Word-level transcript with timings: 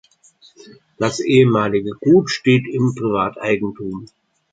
Das 0.97 1.19
ehemalige 1.19 1.91
Gut 1.99 2.31
steht 2.31 2.65
im 2.67 2.95
Privateigentum. 2.95 4.07